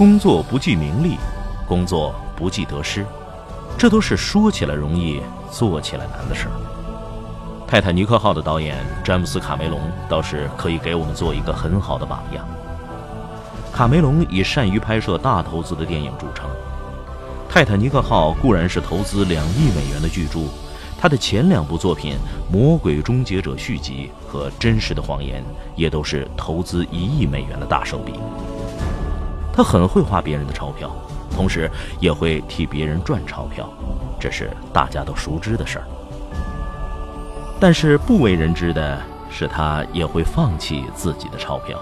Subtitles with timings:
[0.00, 1.18] 工作不计名利，
[1.68, 3.04] 工作不计得失，
[3.76, 6.52] 这都是说起来容易，做起来难的事儿。
[7.66, 9.78] 泰坦尼克号的导演詹姆斯·卡梅隆
[10.08, 12.42] 倒是可以给我们做一个很好的榜样。
[13.70, 16.48] 卡梅隆以善于拍摄大投资的电影著称，
[17.46, 20.40] 《泰坦尼克号》固然是投资两亿美元的巨著。
[20.98, 22.14] 他的前两部作品
[22.50, 25.42] 《魔鬼终结者》续集和《真实的谎言》
[25.76, 28.14] 也都是投资一亿美元的大手笔。
[29.52, 30.90] 他很会花别人的钞票，
[31.30, 33.68] 同时也会替别人赚钞票，
[34.18, 35.84] 这是大家都熟知的事儿。
[37.58, 39.00] 但是不为人知的
[39.30, 41.78] 是，他也会放弃自己的钞票。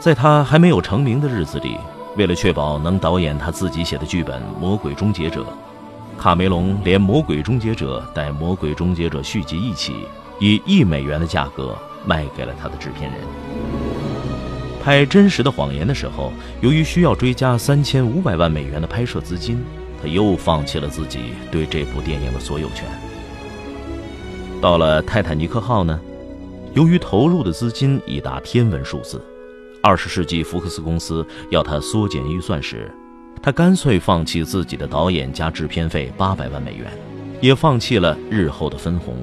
[0.00, 1.78] 在他还没有成名的日子里，
[2.16, 5.42] 为了确保能导演他自己写的剧本《魔鬼终结者》。
[6.18, 10.06] 卡梅隆连《魔鬼终结者》带《魔鬼终结者》续集一起，
[10.38, 13.20] 以一美元的价格卖给了他的制片人。
[14.84, 19.64] 拍《真实的谎言》的时候，由于需要追加三千五百万美元的拍摄资金，
[20.02, 22.84] 他又放弃了自己对这部电影的所有权。
[24.60, 25.98] 到了《泰坦尼克号》呢，
[26.74, 29.24] 由于投入的资金已达天文数字，
[29.82, 32.92] 二十世纪福克斯公司要他缩减预算时。
[33.42, 36.86] 他干脆放弃自己的导演加制片费八百万美元，
[37.40, 39.16] 也放弃了日后的分红，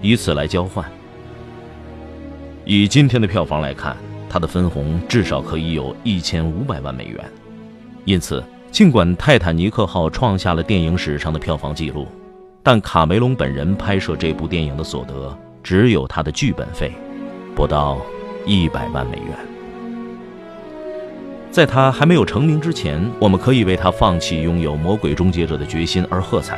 [0.00, 0.88] 以此来交换。
[2.64, 3.96] 以今天的票房来看，
[4.32, 7.22] 他的分红至少可以有一千五百万美元。
[8.06, 12.08] 因此，尽管《泰坦尼克号》创下了电影史上的票房纪录，
[12.62, 16.92] 但卡梅隆本人拍摄这部电影的所得只有他的剧本费，
[17.54, 18.00] 不到
[18.46, 19.36] 一百万美元。
[21.50, 26.56] 在他还没有成名之前，我们可以为他放弃拥有魔鬼终结者的决心而喝彩；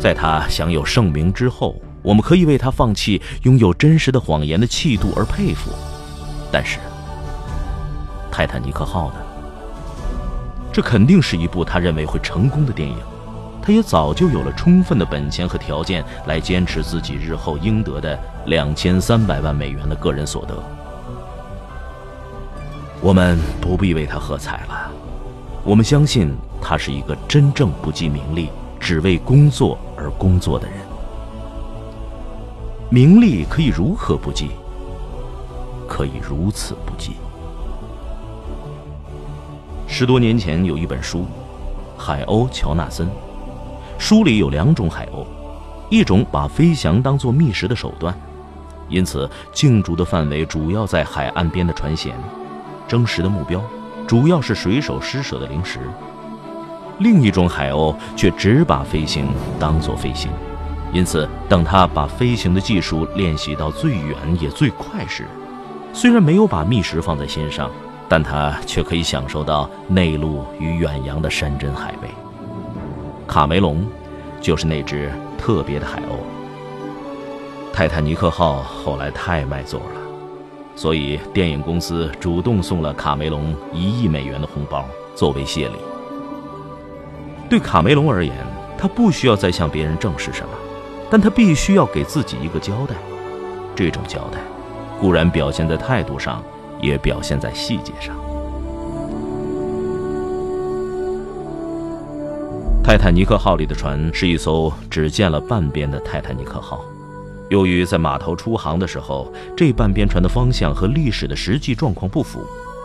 [0.00, 5.70] 在他享有盛名之后，我们可以为他放弃拥有真实的谎言的气度而佩服。
[6.56, 6.78] 但是，
[8.32, 9.16] 《泰坦尼克号》呢？
[10.72, 12.96] 这肯定是一部他认为会成功的电影，
[13.60, 20.54] 他也早就有了充分的本钱和条件来坚持自己日后应得的两千三百万美元的个人所得。
[23.02, 24.90] 我们不必为他喝彩了，
[25.62, 28.48] 我们相信他是一个真正不计名利、
[28.80, 30.78] 只为工作而工作的人。
[32.88, 34.52] 名利可以如何不计？
[35.86, 37.16] 可以如此不计。
[39.86, 41.20] 十多年前有一本书
[41.96, 43.06] 《海鸥乔纳森》，
[43.98, 45.24] 书里有两种海鸥，
[45.88, 48.14] 一种把飞翔当作觅食的手段，
[48.88, 52.10] 因此竞逐的范围主要在海岸边的船舷。
[52.88, 53.60] 争食的目标
[54.06, 55.80] 主要是水手施舍的零食。
[56.98, 60.30] 另一种海鸥却只把飞行当作飞行，
[60.92, 65.26] 因此等它把飞行的技术练习到最远也最快时，
[65.96, 67.70] 虽然没有把觅食放在心上，
[68.06, 72.08] 但他却可以享受到内陆与远洋的山珍海味。
[73.26, 73.82] 卡梅隆
[74.38, 76.18] 就是那只特别的海鸥。
[77.72, 80.00] 泰坦尼克号后来太卖座了。
[80.74, 85.76] 所以，电影公司主动送了卡梅隆一亿美元的红包作为谢礼。
[87.48, 88.36] 对卡梅隆而言，
[88.76, 90.50] 他不需要再向别人证实什么，
[91.08, 92.94] 但他必须要给自己一个交代。
[93.74, 94.38] 这种交代，
[95.00, 96.42] 固然表现在态度上，
[96.80, 98.14] 也表现在细节上。
[102.82, 106.84] 泰坦尼克号里的船是一艘只建了半边的泰坦尼克号。
[107.48, 112.40] 由于在码头出航的时候，这半边船的方向和历史的实际状况不符，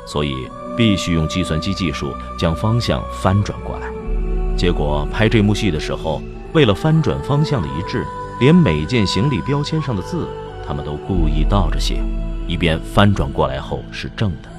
[0.06, 0.36] 所以
[0.76, 3.88] 必须用计算机技术将方向翻转过来。
[4.58, 6.22] 结果拍这幕戏的时候，
[6.54, 8.06] 为了翻转方向的一致，
[8.40, 10.28] 连每件行李标签上的字，
[10.68, 12.02] 他们都故意倒着写，
[12.48, 14.50] 以便翻转过来后是正的。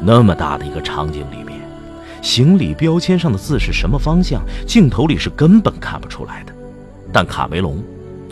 [0.00, 1.60] 那么大的一个场景里面，
[2.22, 6.52] 行李标签上的字是什么方向，镜头里是根本看不出来的。
[7.12, 7.82] 但卡梅隆。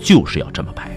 [0.00, 0.96] 就是要这么拍。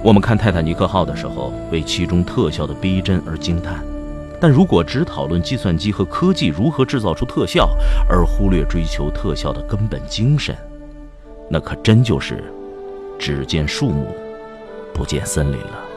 [0.00, 3.80] 我们看《泰坦尼克号》的时候，为其中特效的逼真而惊叹；
[4.40, 7.68] 但如果只讨论计算机和科技如何制造出特效，
[8.08, 10.56] 而忽略追求特效的根本精神，
[11.50, 12.44] 那可真就是
[13.20, 14.16] 只见树木，
[14.94, 15.89] 不见森林了。